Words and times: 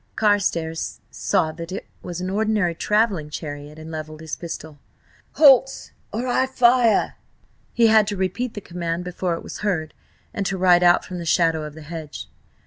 Carstares 0.15 0.99
saw 1.11 1.51
that 1.51 1.71
it 1.71 1.85
was 2.01 2.19
an 2.19 2.31
ordinary 2.31 2.73
travelling 2.73 3.29
chariot, 3.29 3.77
and 3.77 3.91
levelled 3.91 4.21
his 4.21 4.35
pistol. 4.35 4.79
"Halt, 5.33 5.91
or 6.11 6.25
I 6.25 6.47
fire!" 6.47 7.17
He 7.71 7.85
had 7.85 8.07
to 8.07 8.17
repeat 8.17 8.55
the 8.55 8.61
command 8.61 9.03
before 9.03 9.35
it 9.35 9.43
was 9.43 9.59
heard, 9.59 9.93
and 10.33 10.43
to 10.47 10.57
ride 10.57 10.81
out 10.81 11.05
from 11.05 11.19
the 11.19 11.23
shadow 11.27 11.65
of 11.65 11.75
the 11.75 11.83
hedge. 11.83 12.27